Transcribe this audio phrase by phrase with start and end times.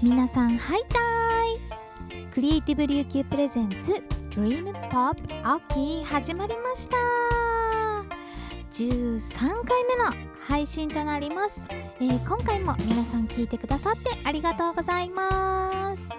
[0.00, 0.98] 皆さんハイタ
[2.16, 2.22] イ。
[2.32, 6.96] クリエイティブ琉球プレゼンツ Dream Pop 秋始まりました。
[8.72, 10.12] 13回目の
[10.46, 11.66] 配信となります、
[12.00, 16.10] えー、今回も皆さん聞いてくださってありがとうございます。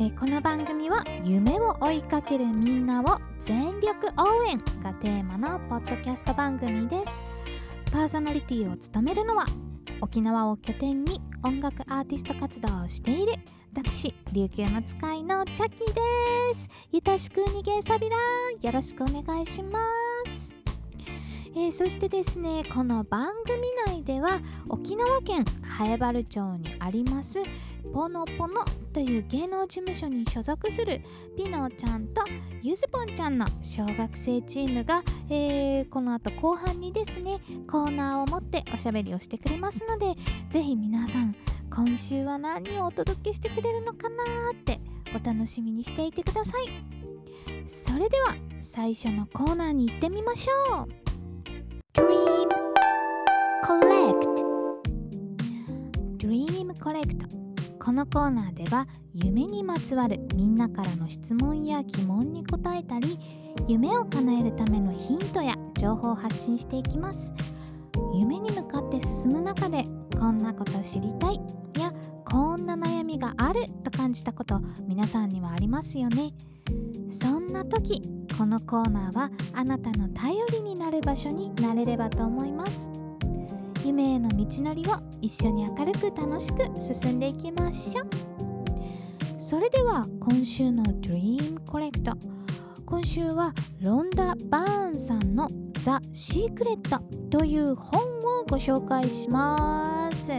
[0.00, 7.33] えこの番組は夢を追いかけるみんなを全力応援がテーマのポッドキャスト番組です。
[7.94, 9.46] パーソナリティを務めるのは
[10.00, 13.34] 沖縄を拠点に音楽アーティスト活動をしている
[13.72, 15.84] 私琉球の使いのチャキで
[16.54, 16.68] す。
[16.90, 18.16] ゆたしく逃げさびら
[18.60, 19.78] よろしくお願いしま
[20.26, 20.52] す。
[21.54, 25.44] えー、そしてですねこの番組内では沖縄県
[25.78, 27.38] 南原町にあります
[27.92, 31.00] ポノポノという芸能事務所に所属する
[31.36, 32.22] ピノちゃんと
[32.62, 40.14] ゆずぽんちゃんの小学生チームが、えー、この後後半にですねコーナーを持っておしゃべりをしてくれますので
[40.50, 41.34] ぜひ皆さん
[41.70, 44.78] 今週は何をお届けしてくれるのかなって
[45.14, 47.04] お楽しみにしていてください。
[47.66, 50.88] それでは最初のコーナーに行ってみましょう。
[51.94, 52.48] Dream
[53.64, 54.44] Collect
[56.18, 57.43] Dream Collect
[57.84, 63.18] このコーナーでは夢にまつわるみんなからの質問や疑問に答えたり
[63.68, 67.34] 夢を叶えるためのヒントや情報を発信していきます。
[68.14, 69.84] 夢に向かって進む中で
[70.18, 71.40] こんなこと知りたい。
[71.78, 71.92] や
[72.24, 76.32] こんな悩みがあると感じたこと皆さんにはありますよね。
[77.10, 78.00] そんな時
[78.38, 83.03] このコーナーはあなたの頼りになる場所になれればと思います。
[83.84, 88.08] 夢への道のりを一緒に明るく楽しく進んでいきましょう。
[89.38, 92.12] それでは今週の Dream Collect
[92.86, 95.48] 今週はロンダ・バーンさんの
[95.84, 100.30] 「ザ・シークレット」という本をご紹介します。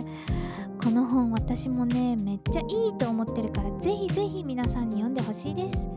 [0.84, 5.90] この本私もねめっちゃいいと思ってるからぜひぜひ皆さんに読んでほしいです。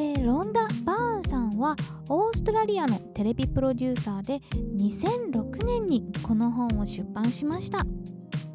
[0.00, 1.74] えー、ロンダ・バーンさんは
[2.08, 4.38] オーストラリアのテレビプロデューサーで
[4.76, 7.84] 2006年にこの本を出版しました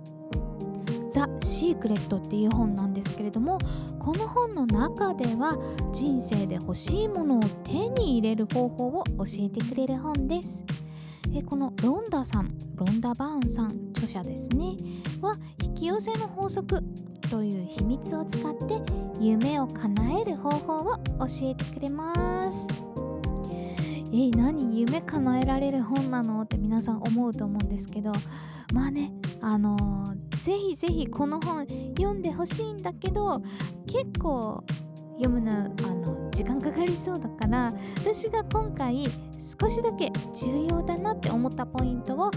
[1.11, 3.57] 「ザ・シークレット」っていう本なんですけれども
[3.99, 5.57] この本の中では
[5.91, 10.63] 人生で欲しいものを手に入れる方法を教えてくれる本です。
[11.35, 13.65] えこのロンダさんロンダ・バーンさん
[13.97, 14.75] 著者ですね
[15.19, 16.83] は引き寄せの法則
[17.33, 18.79] という秘密を使って
[19.19, 22.67] 夢を叶える方法を教えてくれます。
[24.15, 26.41] え何夢叶えられる本なの？
[26.41, 28.11] って皆さん思うと思うんですけど。
[28.73, 33.39] まあねあのー、ぜひぜひこの本読んでほしいんだけど
[33.85, 34.63] 結構
[35.17, 37.69] 読むのあの時間かかりそうだから
[37.99, 39.03] 私が今回
[39.61, 42.31] 少しだけ重要だなって思ったポイントを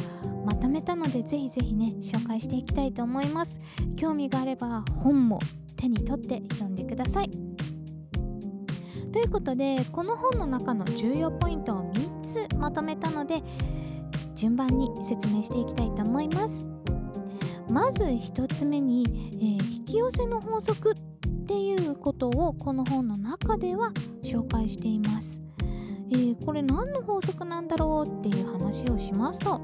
[0.44, 3.58] まとめたのでぜひぜひね紹介していきたいと思います。
[3.96, 5.38] 興味があれば本も
[5.76, 7.45] 手に取って読んでください。
[9.16, 13.42] ということでこの本の中の重要ポイントを3つまとめたので
[14.34, 16.68] 順番に説明していきたいと思います。
[17.70, 20.94] まず1つ目に、えー、引き寄せの法則っ
[21.46, 23.90] ていうことをこの本の中では
[24.22, 25.42] 紹介しています、
[26.10, 29.60] えー、これ何の法則なんだろうっていう話をしますと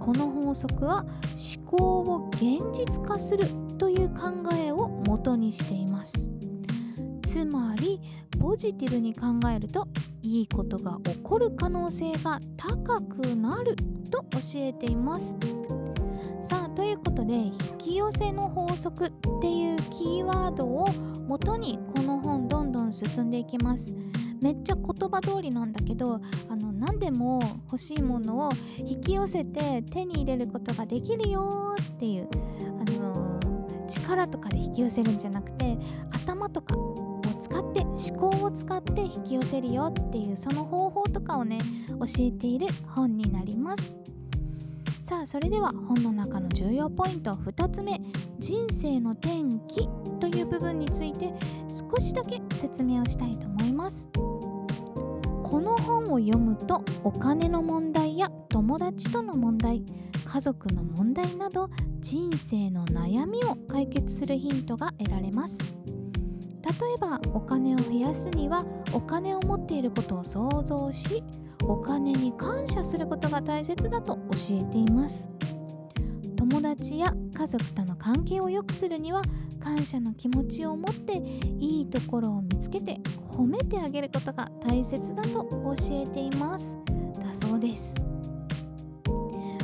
[0.00, 1.04] この法則は
[1.56, 3.44] 思考を現実化する
[3.76, 6.30] という考えを元にしています。
[7.22, 8.00] つまり
[8.40, 9.86] ポジティブに考えると
[10.22, 13.76] いいことが起こる可能性が高くなる
[14.10, 15.36] と教えています。
[16.40, 20.88] さあということで引き寄せの法則っていうキーワードを
[21.28, 23.94] 元にこの本どんどん進んでいきます。
[24.42, 26.18] めっちゃ言葉通りなんだけど
[26.48, 32.28] あの何でも欲しいものを引き寄せて手に入れることができるよっていう、
[32.80, 35.76] あのー、力とかで引き寄せるんじゃなくて
[36.10, 36.74] 頭とか
[37.60, 43.96] って思考を使って引き寄せるよっていうその方法とかをね教えている本になります。
[45.02, 47.32] さあそれでは本の中の重要ポイント。
[47.32, 48.00] 2つ目
[48.38, 49.88] 人生の転機
[50.20, 51.32] という部分について
[51.68, 54.08] 少しだけ説明をしたいと思います。
[55.42, 59.82] この本を読むとお金の問題や友達との問題
[60.24, 61.68] 家族の問題など
[61.98, 65.79] 人生の悩みを解決するヒントが得られます。
[66.62, 71.22] 例えばお金を増やすにはお金を持っていることを想像し
[71.64, 75.30] お金に感謝することが大切だと教えています。
[76.36, 79.22] 友達や家族との関係を良くするには
[79.62, 81.18] 感謝の気持ちを持って
[81.58, 82.96] いいところを見つけて
[83.30, 86.76] 褒めてあげることが大切だと教えています。
[87.22, 87.94] だそうです。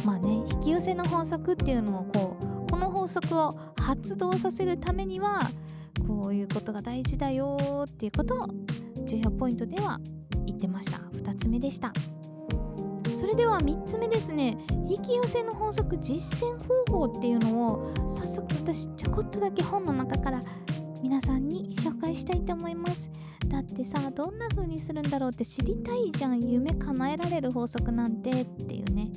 [0.05, 3.51] まあね引き寄せの法則っていうのをこうこの法則を
[3.81, 5.41] 発動させるためには
[6.07, 8.47] こういうことが大事だよっていうことを
[9.05, 9.99] 重要ポイントでは
[10.47, 10.99] 言ってました。
[10.99, 11.93] 2つ目でした。
[13.17, 14.59] それでは3つ目ですね。
[14.89, 16.59] 引き寄せの法則実践
[16.91, 20.41] 方法っていうのを早速私ちょこっとだけ本の中から
[21.03, 23.11] 皆さんに紹介したいと思います。
[23.49, 29.11] だってさどんな風にするんだろうって知りたいじゃん夢叶えられる法則なんてっていうね。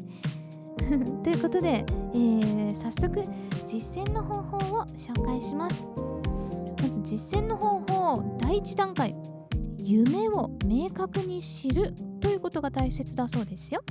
[1.24, 3.22] ということで、えー、早速
[3.66, 5.88] 実践の方法を紹介します。
[6.82, 9.16] まず実践の方法第1段階
[9.84, 13.82] 夢を明確に知るということが大切だそうですよ。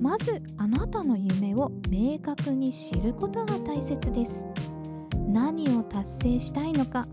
[0.00, 4.46] まずあなたの夢を明確に知ることが大切です。
[5.28, 7.04] 何を達成したいのか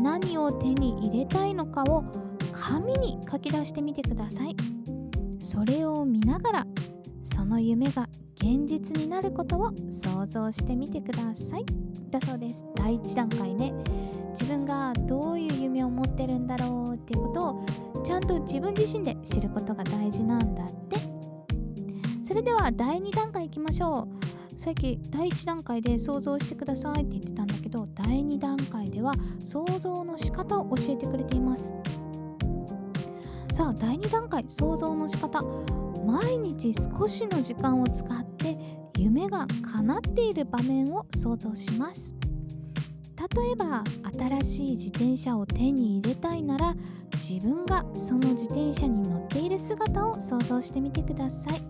[0.00, 2.04] 何を手に入れたいのかを
[2.52, 4.56] 紙に書き出してみてください。
[5.38, 6.66] それを見ながら
[7.22, 11.64] その夢が現実になることを想像してみてください。
[12.10, 12.64] だそうです。
[12.74, 13.72] 第1段階ね。
[14.32, 17.40] 自分がどういう夢を持ってるんだろうっていうこと
[18.00, 20.96] をちゃんと自分自身で知ることが大事なんだって。
[22.22, 24.08] それでは第2段階いきましょ
[24.54, 24.60] う。
[24.60, 31.74] さっき第1段階で想像してくださいって言ってたんだけど第2段階では想像の仕方を教えてくれています。
[33.52, 35.40] さあ第2段階想像の仕方。
[36.06, 38.24] 毎日少しの時間を使っ
[38.54, 38.56] て
[38.98, 42.12] 夢が叶っている場面を想像します。
[43.34, 43.82] 例えば
[44.40, 46.74] 新しい自転車を手に入れたいなら
[47.14, 51.60] 自分がその自転車に乗っている姿を想像してみてください。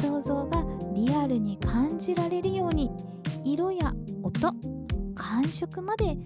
[0.00, 2.90] 想像がリアルに感じられるように
[3.44, 4.52] 色や音
[5.14, 6.16] 感触まで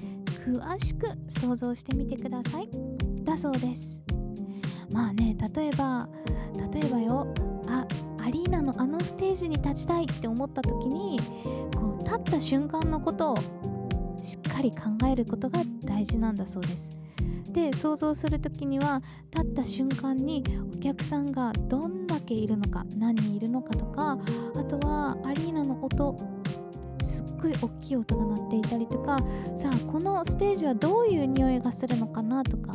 [0.47, 2.69] 詳しく想像してみてください。
[3.25, 4.01] だそうです。
[4.93, 6.09] まあね例えば
[6.73, 7.33] 例えばよ。
[7.69, 7.87] あ
[8.23, 11.19] アリーナのあのステージに立ちたいって思った時に
[11.75, 13.37] こう立った瞬間のことを
[14.17, 14.79] しっかり考
[15.09, 17.01] えることが大事なんだそうです。
[17.53, 19.03] で想像する時には
[19.35, 20.45] 立った瞬間に
[20.75, 24.19] お客さんがどんだけいるのか何人いるのかとか
[24.55, 26.17] あとはアリーナの音
[27.03, 29.19] すっごい大きい音が鳴っていたりとか
[29.57, 32.73] さあこのステージはどういう匂いがするのかなとか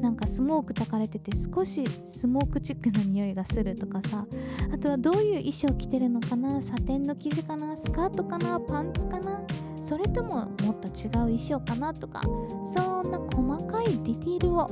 [0.00, 4.26] なんかスモーク焚かれてて少しスモークチックな匂いがするとかさ
[4.72, 9.40] あとはどういう衣装着てるのかなサテンの生地かなスカートかなパンツかな
[9.84, 14.66] それとももっと違う衣装かなとかそんな細かいディティールを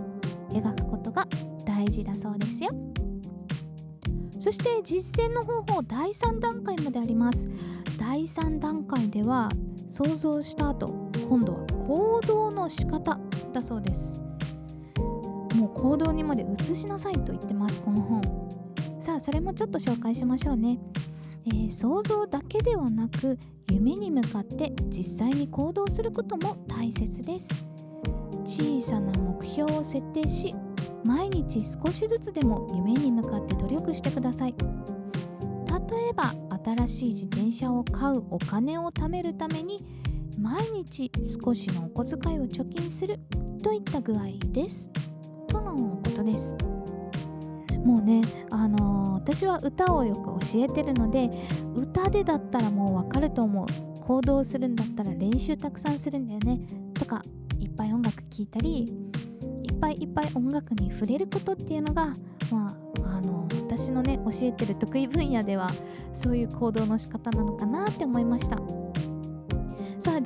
[0.51, 1.27] 描くことが
[1.65, 2.71] 大事だそうですよ。
[4.39, 7.49] そして実践の方法第3段階まであります。
[7.99, 9.49] 第3段階では
[9.89, 13.19] 想像した後今度は行動の仕方
[13.53, 14.26] だそうです。
[15.77, 18.23] 行動にまで移しなさいと言ってますこの本。
[18.99, 20.79] さあそれもちょっと紹介しましょうね。
[21.47, 23.39] えー、想像だけではなく
[23.71, 27.49] 夢に向かって実際に行動することも大切です。
[28.45, 30.55] 小さな目標を設定し
[31.05, 34.55] 毎日少しずつでも夢に向かって努力してください。
[34.59, 36.33] 例えば
[36.65, 39.79] 新しい自転車を買うお金を貯めるために
[40.41, 41.13] 毎日
[41.45, 43.21] 少しのお小遣いを貯金する
[43.63, 44.91] といった具合です。
[45.61, 46.57] とのことです。
[47.85, 51.31] もうね、あのー、私は歌をよく教えてるので
[51.75, 53.67] 歌でだったらもうわかると思う。
[54.07, 56.61] 行動するんだったら練習たくさんするんだよね。
[56.95, 57.23] とか
[57.59, 62.13] いっぱい音楽聴いたりいっぱいいっぱい音楽に触れることっていうのが
[62.51, 62.69] ま
[63.05, 65.69] ああの私のね教えてる得意分野では
[66.15, 68.86] そういう行動の仕方なのかなって思いました。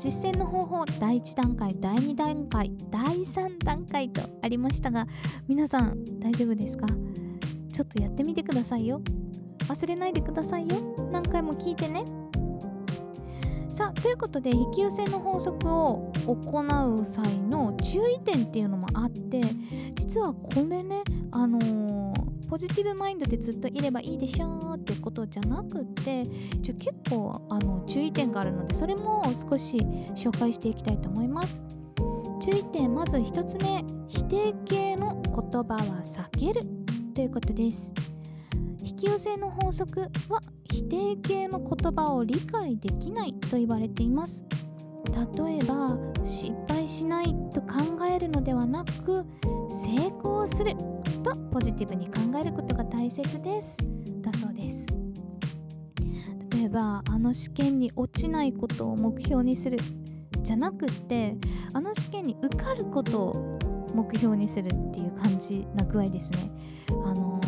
[0.03, 5.07] 実践の方法第1段階第2段階第3段階とありましたが
[5.47, 6.87] 皆さん大丈夫ですか？
[7.71, 9.03] ちょっとやってみてくださいよ。
[9.69, 10.97] 忘れないでくださいよ。
[11.13, 12.05] 何回も聞いてね。
[13.69, 16.61] さあということで引き寄せの法則を行
[16.95, 19.43] う際の注意点っていうのもあって
[19.97, 22.20] 実はこれねあのー、
[22.51, 29.79] ポジティブマインドでずっといればいいでしょってことじゃなくて一応結構あの注意点があるのでそれも少し
[30.17, 31.63] 紹介していきたいと思います。
[32.43, 36.63] 注意点まず1つ目否定形の言葉は避ける
[37.15, 37.93] ということです。
[38.83, 40.41] 引き寄せの法則は
[40.73, 44.45] 否定形の言葉を理解できないと言われています。
[45.15, 49.25] 例えば失敗しないと考えるのではなく
[49.83, 50.75] 成功する
[51.23, 53.79] とポジティブに考えることが大切です。
[54.21, 54.87] だそうです。
[56.57, 59.79] 例えばあの試験に落ちないことを目標にする
[60.43, 61.37] じゃなくって
[61.73, 63.59] あの試験に受かることを
[63.95, 66.51] 目標にするっていう感じな具合ですね。
[66.91, 67.41] あの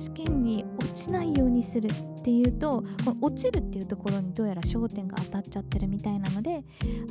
[0.00, 6.64] 試験に落ちないようにするっていうとこの落ちるっていうところにどうやら焦点が当たっちゃってるみたいなので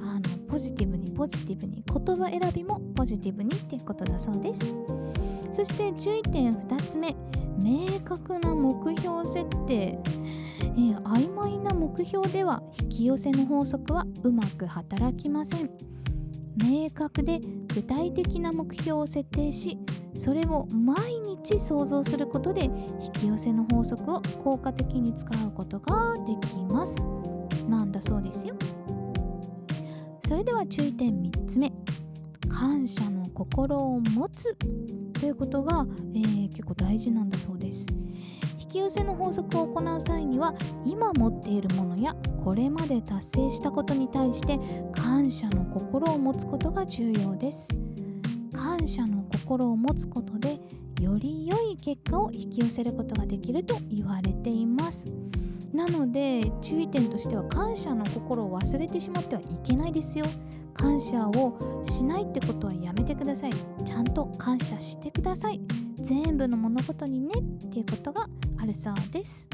[0.03, 4.75] あのポジティブにポジティブに言葉選びもポジティブにっていうことだそうです。
[5.51, 7.15] そして注意点2つ目
[7.62, 9.98] 明確な目標設定、
[10.62, 15.69] えー、曖昧な目標では引き寄せの法則はうまく働きません。
[16.57, 17.39] 明確で
[17.74, 19.77] 具体的な目標を設定し
[20.13, 27.03] それを毎日想像することで引き寄せの法則を効果的に使うことができます。
[27.67, 28.55] なんだそうですよ。
[30.27, 31.72] それでは注意点3つ目。
[32.50, 34.55] 感謝の心を持つ。
[35.13, 37.86] ということが、えー、結構大事なんだそうです。
[38.60, 40.53] 引き寄せの法則を行う際には
[40.86, 44.60] 今持っているものやこれまで達成したことに対して
[44.93, 47.67] 感謝の心を持つことが重要です。
[48.53, 50.28] 感謝の心を持つこと
[51.01, 55.13] より良い結果を引き寄せることができると言われています。
[55.74, 60.25] なので注意点としては感謝の心を忘れてしまってはいけないですよ。
[60.74, 63.51] 感謝をしないってことはやめてください。
[63.86, 65.62] ちゃんと感謝してください。
[65.96, 68.27] 全部の物事にねっていうことが
[68.58, 69.48] あるそうです。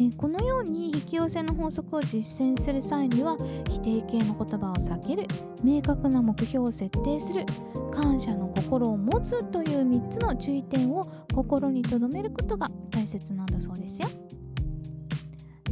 [0.00, 3.36] えこのように引き寄せの法則を実践する際には
[3.68, 5.24] 否定形の言葉を避ける
[5.64, 7.44] 明確な目標を設定する
[7.92, 11.02] 感謝の心を持つという3つの注意点を
[11.34, 14.08] 心に留めることが大切なんだそうですよ。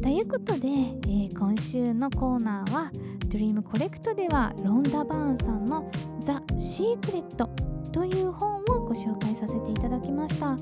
[0.02, 2.90] ということで、えー、今週のコーナーは
[3.28, 5.90] Dream Collect ではロンダ・バーンさんの
[6.20, 7.48] 「ザ・シークレット」
[7.92, 10.56] という本をご紹介させていただきました。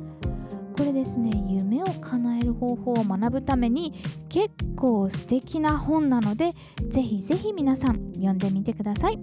[0.76, 3.93] これですね夢を叶える方法を学ぶために
[4.28, 6.50] 結構素敵な本なので
[6.88, 9.19] ぜひぜひ皆さん読んでみてください。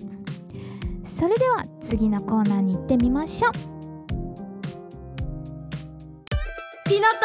[1.03, 3.51] それでは次のコーナーに行ってみましょう。
[6.85, 7.17] ピノと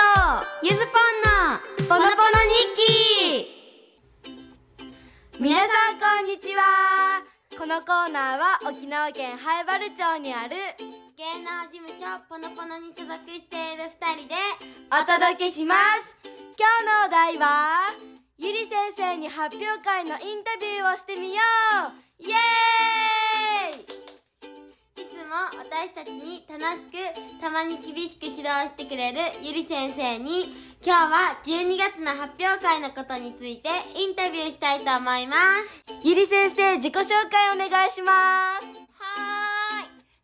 [0.63, 0.87] ゆずぽん
[1.23, 2.11] のボノボノ
[2.65, 2.75] 日
[4.35, 4.41] 記。
[5.41, 5.69] 皆さん
[6.01, 7.36] こんにちは。
[7.59, 10.57] このコーナーは沖縄県灰原町にある
[11.17, 14.35] 芸能事務所ポノポノに所属している二人で
[14.93, 15.81] お届けします。
[16.23, 17.95] 今日のお題は
[18.37, 21.41] ゆり先生に発表会のインタビューをしてみよ
[22.21, 22.23] う。
[22.23, 23.81] イエーイ。
[23.81, 23.85] い
[25.17, 26.93] つも私たちに楽しく
[27.41, 30.53] たまに厳しく指導してくれるゆり先生に
[30.85, 35.37] 今日は12月の発表会のことについてインタビューしたいと思いま
[35.89, 35.95] す。
[36.05, 38.67] ゆり先生自己紹介お願いします。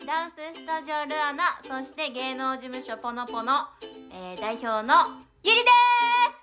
[0.06, 3.68] ダンススタジオルアナそして芸能事務所ポノポノ、
[4.12, 5.70] えー、代表のゆりで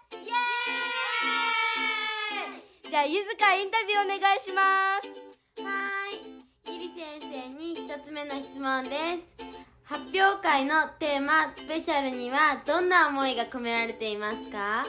[0.10, 0.26] す。
[0.26, 5.19] イエーイじゃあゆずかインタビューお願いします
[8.10, 9.46] つ目の質問です。
[9.84, 14.58] 発表会のテーマスペシャルにはどんな思いが込められていますか？
[14.58, 14.86] は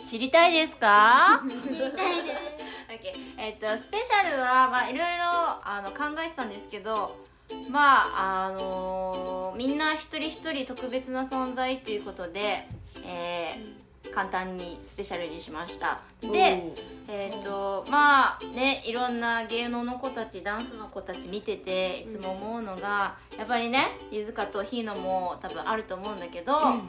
[0.00, 0.02] い。
[0.02, 1.42] 知りたいですか？
[1.46, 2.88] 知りたいです。
[2.88, 7.26] OK えっとスペシャルはまあいろいろあの考えてたんですけど
[7.68, 12.66] まああのー、みんな一人一人特別な存在っていうことで、
[13.04, 13.75] えー、
[14.16, 16.00] 簡単にスペシャルにしました。
[16.22, 16.72] で
[17.06, 26.80] えっ、ー、とまあねいろんな芸能の子たちダンスの子たち見てていつも思うのがやっぱりね飯塚とひのも多分あると思うんだけど、は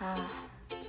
[0.00, 0.16] あ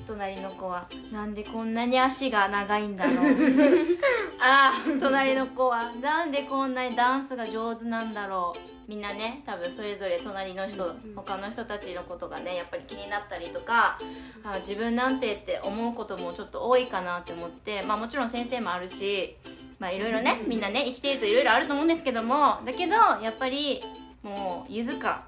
[0.05, 3.15] 隣の子はなんでこんなに足が長いんだろう。
[4.39, 8.59] ああ隣の子はなんでこんなにダンスが上手なんだろう。
[8.87, 13.97] みんなね多分それぞれ隣の人、うん、他の人たちのことがねやっぱり気になったりとか、
[14.43, 19.35] うん、あ自分なんてって思うこともちょっと多いかなって思ってまあもちろん先生もあるし
[19.79, 23.81] まあいろいろねみんなね生きているといろいろあると思うんですけどもだけどやっぱり
[24.21, 25.23] もうゆずか。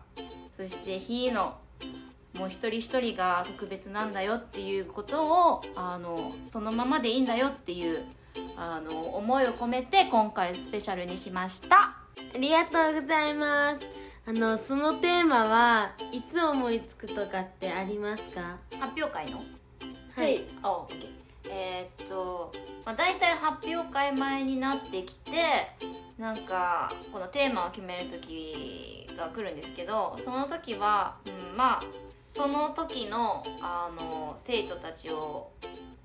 [0.58, 1.56] そしてひーの
[2.38, 5.26] もう一人一人が特別なんだよっていうこと
[5.56, 8.04] をあのそのままでいいんだよっていう
[8.56, 11.96] あの思いを込めて今回スペシャルにしました。
[12.34, 13.88] ありがとうございます。
[14.28, 18.58] あのそのテーマはいつ思いつくとかってありますか？
[18.80, 19.42] 発表会の？
[20.16, 20.44] はい。
[20.62, 21.08] あ、オッケー
[21.50, 22.52] えー、っと、
[22.86, 25.32] まあ、大体発表会前になってきて
[26.18, 31.84] なんかこのテーマを決める時が来るんですけどその時は、うん、まあ
[32.18, 35.52] その時のあの生徒たちを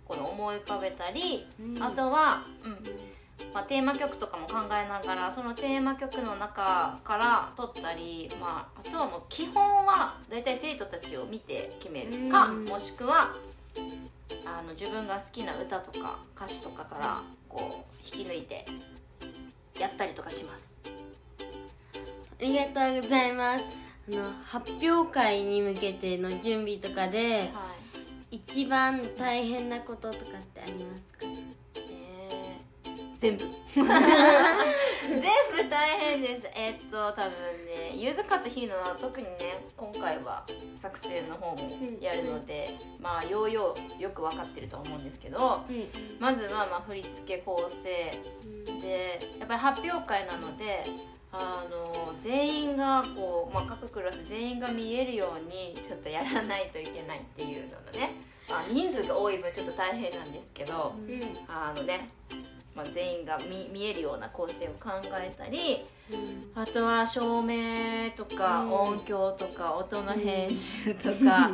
[0.05, 13.35] この思い浮かべたり、うん、あとは、うん、まあ、テーマ曲とかも考えながらそのテーマ曲の中から撮ったり、まあ、あとはもう基本は大体生徒たちを見て決めるか、もしくは
[14.45, 18.67] あの自分が好きな歌とか歌詞とかからこう引き抜いて
[19.79, 20.71] やったりとかします。
[20.85, 23.65] ありがとうございます。
[24.09, 27.71] あの発表会に向けての準備とかでは
[28.31, 28.37] い。
[28.37, 31.27] 一番大変なこととかってありますか？
[31.77, 33.45] えー全部。
[33.75, 36.43] 全部大変です。
[36.55, 37.31] えっと多分
[37.67, 40.45] ねゆずかとひのは特にね今回は
[40.75, 41.69] 作成の方も
[42.01, 45.61] やるのでまあようようよく分かってるとは思うんですけど
[46.19, 48.13] まずはまあ振り付け構成。
[48.81, 50.85] でやっぱり発表会なので
[51.33, 58.17] あの全員がこう、まあ、各クラス全員が見えるようにちょっとやらないといけないっていうののね、
[58.49, 60.95] まあ、人数が多い分ちょっと大変なんですけど、
[61.49, 62.11] あのね、
[62.75, 65.85] まあ、全員が見見えるような構成を考えたり
[66.55, 71.51] あとは照明とか音響とか音の編集とか、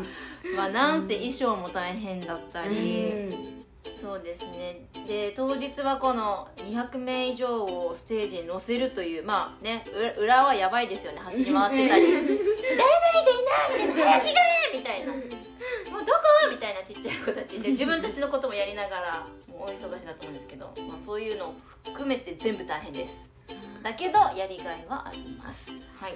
[0.56, 3.58] まあなんせ衣装も大変だったり。
[4.00, 9.84] そうですねで当日はこの200名以上をステージに乗せるというまあね
[10.18, 14.30] う裏はやばいですよね走り回ってたり「誰々がいない!」みたいな「早着替
[14.74, 16.18] え!」みたいな「もうどこ?」
[16.50, 21.54] みたいなちっちゃい子たちで自分たちのこともやりながらもう大忙しだと思うんですけど、まあ、そういうのを
[21.84, 23.28] 含めて全部大変です
[23.82, 26.14] だけどやりがいはありますはい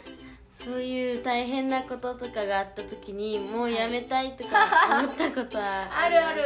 [0.65, 4.67] そういう大変なこととかがあった時にもうやめたいとか
[5.03, 6.45] 思ったことはあるある。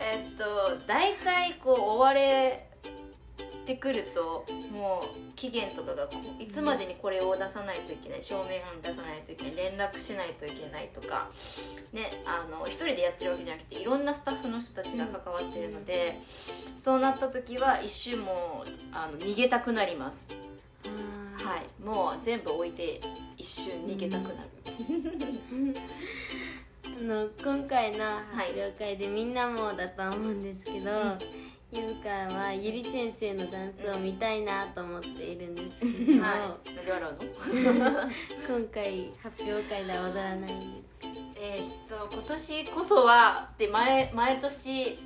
[0.00, 2.66] えっと大体こう追われ
[3.66, 11.30] てくるともう期限とかがこういつまでにこれを出さないといけない証明案出さないといけない連絡しないといけないとか
[11.92, 16.20] ねあの一人でやってるわけじゃなくていろんなスタッフの人たちが関わってるので、
[16.76, 20.26] そうなった時は一瞬もうあの逃げたくなります
[21.84, 23.00] もう全部置いて
[23.36, 25.76] 一瞬逃げたくなる、ー
[26.86, 30.90] あの今回の発表会でみんなもだと思うんですけど、
[31.72, 36.70] ゆずかはゆり先生のダンスを見たいなと思っているんですけど、はい。
[38.46, 44.98] 今回発表会では踊らないんですえーっと今年こそはって毎毎年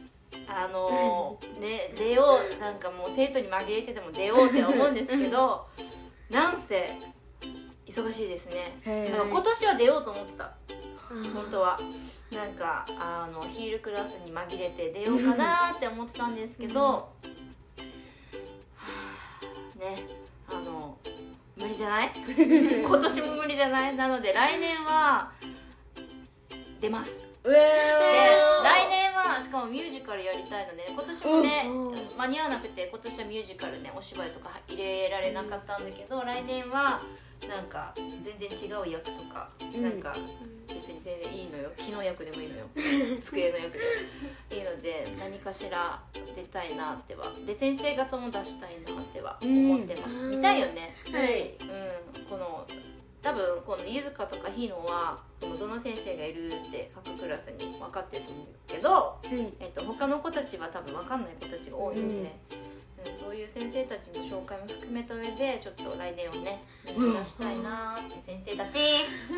[0.47, 5.67] あのー ね出ようなんかもう生徒に紛れてても出ようって思うんですけど
[6.31, 6.91] なんせ
[7.87, 8.79] 忙しいですね。
[9.07, 10.53] だから今年は出ようと思ってた。
[11.09, 11.79] 本当は。
[12.31, 17.09] なんかあのヒールクラスに紛れて出ようかなって思ってたんですけどは
[18.77, 19.97] あね
[20.47, 20.99] あの
[21.57, 22.13] 無理じゃない？
[22.85, 23.97] 今年も無理じゃない？
[23.97, 25.33] なので来年は
[26.81, 27.27] 出ます。
[27.45, 27.61] うえで
[28.63, 31.95] 来年はしかもミュージカルやりたいので今年もねうんうん。
[32.17, 37.01] 間に合わなくて今年はミュージカルねお芝居とか入れられなかったんだけど来年は
[37.47, 39.49] なんか全然違う役とか、
[39.81, 40.13] なんか
[40.69, 41.71] 別に全然いいのよ。
[41.77, 42.67] 木の役でもいいのよ。
[43.21, 44.57] 机の役でも。
[44.57, 46.03] いいので何かしら
[46.35, 47.33] 出たいなっては。
[47.47, 50.37] で先生方も出したいなっては思ってます、うん。
[50.37, 50.97] 見たいよね。
[51.13, 51.55] はい。
[51.61, 52.67] うん、この
[53.29, 55.19] 多分このゆずかとかひのは
[55.61, 59.19] どの先生がいるって各クラスに分かってると思うけど、
[59.61, 62.35] えっと、他の子たちは多分分かんない子たちが多いので、
[63.07, 63.15] うん。
[63.15, 66.63] そういう先生たちの紹介も含めた上でちょっと来年をね
[66.97, 68.79] 目指したいなーって先生たち。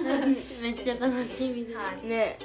[0.62, 2.06] めっちゃ楽しみです、はい。
[2.06, 2.38] ね。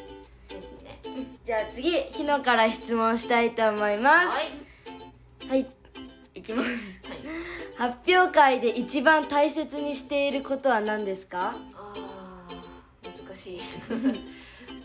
[0.48, 1.00] ですね。
[1.46, 4.28] じゃあ次ひのから質問したいと思います。
[4.30, 5.50] はい。
[5.50, 5.68] はい。
[6.34, 6.70] いきます。
[6.70, 6.76] は
[7.14, 11.56] い発表会で一番大切にしていることは何ですか？
[11.76, 13.62] あー難しい。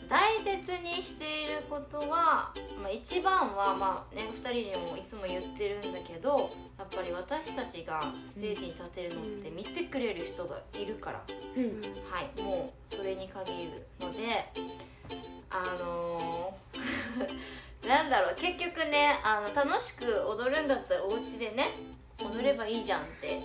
[0.09, 8.03] 大切にしていることは、まあ、一番はまあね2人にもいつも言ってるんだけどやっぱり私たちが
[8.35, 11.23] ステージに立てるのって見てくれる人がいるから、
[12.11, 14.51] はいもうそれに限るので
[15.49, 21.69] あのー なんだろう結局ねあの楽しく踊るんだったらお家でね
[22.25, 23.41] 踊ればいいじゃんって。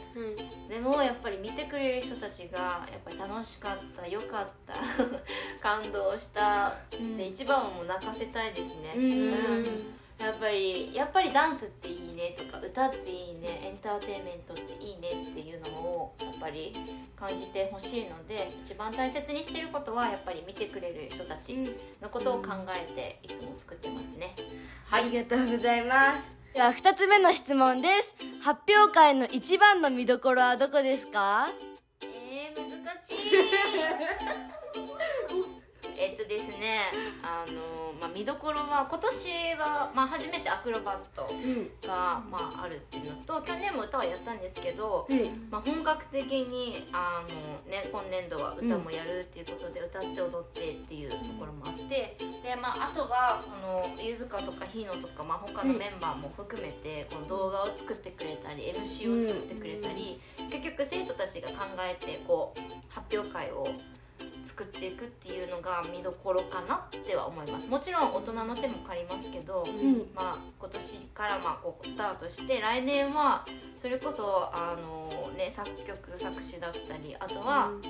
[0.69, 4.73] でもやっぱり見てくれる人たちがやっぱり楽しかったよかった
[5.61, 6.75] 感動した
[7.17, 9.95] で一番はもう泣かせたいですね、うん。
[10.19, 16.73] やっぱりやっぱりダンスっていいねとか歌っていいねエンターテインメントっていいねっていうのをやっぱり
[17.15, 21.57] 感じてほしいので一番大切にしてることはやっぱり見てくれる人たち
[22.01, 24.33] のことを考えていつも作ってますね、
[24.89, 28.15] ありがとうございますでは2つ目の質問です。
[28.41, 31.47] 発表会の一番の見どころはどこですか？
[32.01, 32.69] えー、難
[33.03, 33.15] しい
[35.97, 36.91] えっとですね
[37.23, 41.27] あの、まあ、見どころは今年は、まあ、初めてアクロバット
[41.88, 45.08] が、まあ、あるっていうのと去年も歌はやったんですけど、
[45.49, 63.67] まあ、本格的にあの、ね、今年度は歌もやるっていうことで、歌って踊ってっていうところもあってで、まあ、あとはこのゆずかとかひのとか、まあ、他のメンバーも含めてこの動画を作ってくれたり MC を作ってくれたり、結局生徒たちが考えてこう発表会を
[64.45, 67.67] 作っていくっていうのが見どころかなっては思います。
[67.67, 70.08] もちろん大人の手も借りますけど、うん。
[70.13, 73.43] まあ、今年からまあこうスタートして来年は
[73.75, 77.81] それこそあの、ね、作曲作詞だったりあとは、う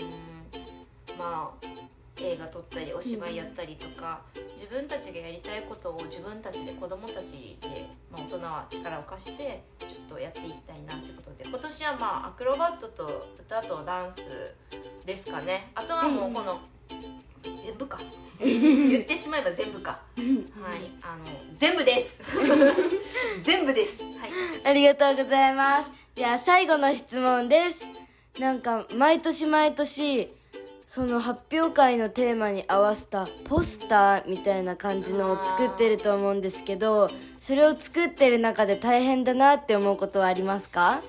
[0.00, 1.85] ーんまあ
[2.18, 4.20] 映画撮ったりお芝居やったりとか、
[4.54, 11.44] 自分たちがやりたいことを自分たちで子供たちで、まあ、大人は力を貸してちょっとやっていきたいなってことで。
[11.48, 14.22] 今年はまあアクロバットと歌とダンス
[15.04, 15.70] ですかね。
[15.74, 16.60] あとはもうこの、
[17.42, 17.98] 全部か。
[18.40, 19.90] 言ってしまえば全部か。
[19.90, 20.90] はい。
[21.02, 21.24] あの
[21.54, 22.22] 全部です。
[23.42, 24.02] 全部です。
[24.02, 24.12] はい。
[24.64, 25.90] ありがとうございます。
[26.14, 27.78] じゃあ最後の質問です。
[28.38, 30.35] なんか毎年毎年
[30.86, 41.02] その発表会のテーマに合わせたポスターみたいな感じのを作ってると思うんですけどそれを作ってる中で大変だなって思うことはありますか？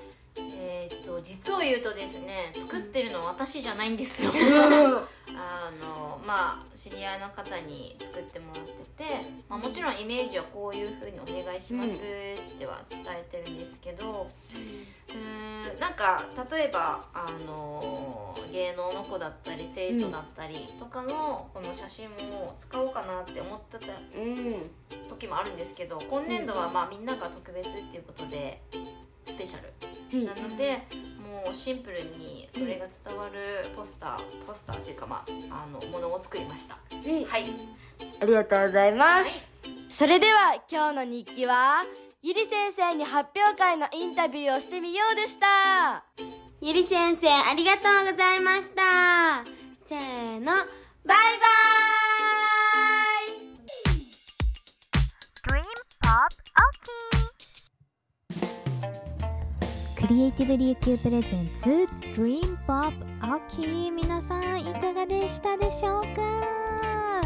[1.18, 4.30] と実を言うとですね作ってるのは私じゃないんですよ。
[5.30, 9.04] あのまあ知り合いの方に作ってもらってて、
[9.48, 14.26] まあ、もちろんイメージはこういう風にお願いしますっては伝えてるんですけど、
[15.08, 24.70] うーんなんか例えばあの芸能の子だったり生徒だったりとかのこの写真も使おうかなって思ってたうん。
[25.08, 28.60] 時もあるんですけど今年度はまあみんなが特別っていうことで
[29.28, 30.24] スペシャル。
[30.24, 30.82] なので
[31.44, 36.74] もうシンプルにそれが伝わるポスターポスターというかまああのものを作りました。
[36.74, 37.44] はい。
[38.20, 39.50] ありがとうございます、
[39.90, 41.84] それでは今日の日記は
[42.22, 46.04] ゆり先生に発表会のインタビューをしてみようでした。
[46.60, 49.44] ゆり先生ありがとうございました。
[49.88, 50.52] せーの。
[50.52, 50.64] バイ
[51.04, 51.97] バイ
[59.98, 61.68] クリエイティブ琉球プレゼンツ
[62.14, 67.22] Dream Pop 秋皆さんいかがでしたでしょうか？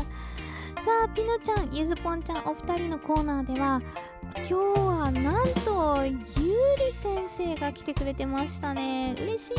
[0.81, 3.83] さあピノちゃんゆずぽんちゃんお二人のコーナーでは
[4.37, 9.15] 今日はなんとゆり先生が来てくれてましたね。
[9.21, 9.55] 嬉しい。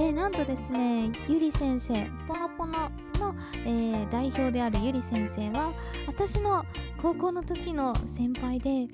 [0.00, 1.92] えなんとですねゆり先生
[2.28, 3.34] ポノポノの、
[3.66, 5.72] えー代表であるゆり先生は
[6.06, 6.64] 私の
[7.02, 8.86] 高校の時の先輩で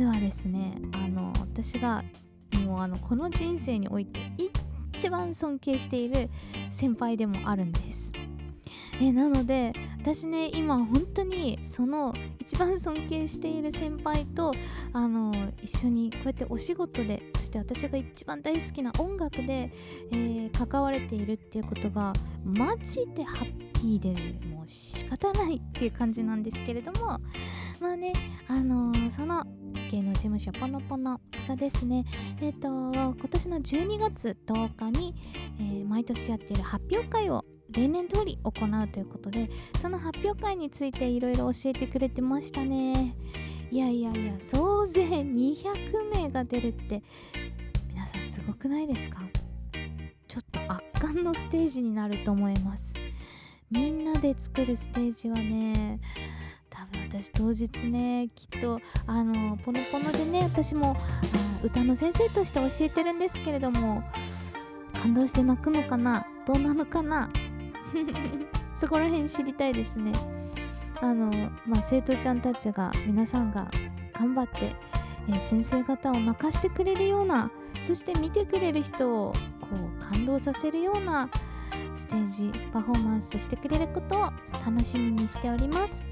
[0.00, 2.02] 実はですねあの私が
[2.64, 4.18] もうあのこの人生において
[4.94, 6.30] 一番尊敬している
[6.70, 8.10] 先輩でもあるんです。
[9.02, 14.52] えなので私ね今本当にその一番尊敬している先輩と
[14.94, 19.70] あの一緒にこうやってお仕事でそして私が一番大好きな音楽で、
[20.12, 22.12] えー関われているっていうことが
[22.44, 27.18] マジでハッピーでもう仕方ないっていう感じなんですけれども
[27.80, 28.12] まあね
[28.46, 29.44] あのーその
[29.90, 32.04] 芸能事務所ポノポノがですね
[32.40, 35.14] えっ、と今年の12月10日に、
[35.58, 38.50] えー毎年やっている発表会を例年通り行
[38.82, 43.14] うということでその発表会についていろいろ教えてくれてましたね。
[43.70, 47.02] いやいやいや総勢200名が出るって
[47.88, 49.20] 皆さんすごくないですか？
[50.26, 52.94] ちょっと圧巻のステージになると思います。
[53.70, 56.00] みんなで作るステージはね
[56.80, 60.96] 多分私当日ねきっとあのポノポノでね私もあ
[61.62, 64.02] 歌の先生として教えてるんですけれども
[64.94, 66.26] 感動して泣くのかな？
[66.46, 67.28] どうなのかな？
[68.74, 70.12] そこら辺知りたいですね。
[71.02, 71.30] あの
[71.66, 73.70] まあ生徒ちゃんたちが皆さんが
[74.14, 74.74] 頑張って、
[75.28, 77.50] えー先生方を泣かしてくれるような
[77.84, 79.68] そして見てくれる人をこ
[80.00, 81.28] う感動させるような
[81.94, 84.18] ステージパフォーマンスしてくれることを
[84.66, 86.09] 楽しみにしております。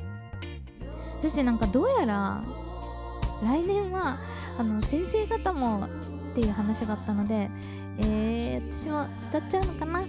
[1.20, 2.42] そしてなんかどうやら
[3.42, 4.18] 来年は
[4.58, 7.50] あの先生方もっていう話があったので
[7.98, 10.00] えー、私も歌っちゃうのかな？
[10.00, 10.04] っ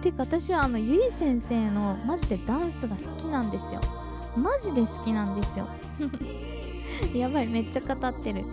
[0.00, 3.80] ていうか私はあのゆり先生のマジでダンスが好きなんですよ。
[4.36, 5.68] マジで好きなんですよ。
[7.14, 8.44] やばいめっちゃ語ってる。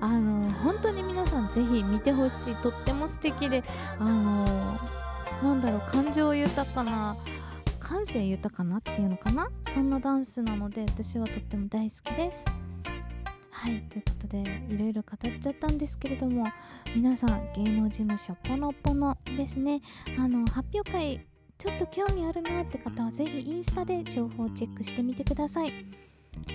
[0.00, 2.56] あの本当に皆さんぜひ見てほしい。
[2.56, 3.62] とっても素敵で
[3.98, 4.44] あの
[5.42, 7.16] なんだろう感情豊かな
[7.92, 9.48] 感性豊かなっていうのかな？
[9.68, 12.42] そんなダンスなので私はとっても大好きです。
[13.50, 14.38] はいということで
[14.70, 16.46] いろいろ語っちゃったんですけれども
[16.96, 19.82] 皆さん芸能事務所ポノポノですね。
[20.18, 21.26] あの発表会
[21.58, 25.70] ちょっと興味あるなって方はぜひインスタで情報をチェックしてみてください。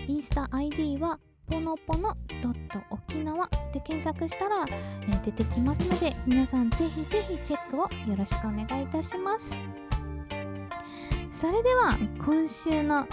[0.08, 9.56] インスタ ID はポノポノドット沖縄で検索したら、え出てきますので皆さんぜひぜひチェックをよろしくお願いいたします。
[11.40, 11.96] それでは
[12.26, 13.08] 今週の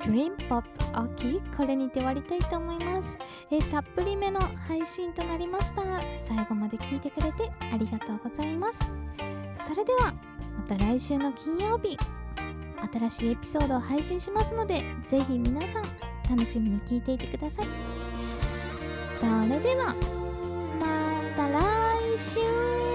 [0.00, 3.16] Dream Pop 秋これにて終わりたいと思います、
[3.52, 5.84] えーたっぷりめの配信となりました。
[6.18, 8.92] 最後まで聞いてくれてありがとうございます。
[9.64, 10.12] それでは
[10.58, 11.96] また来週の金曜日
[12.92, 15.82] 新しいエピソードを配信しますのでぜひ皆さん
[16.28, 17.66] 楽しみに聞いていてください。
[19.20, 19.94] それでは
[20.80, 22.85] また来週。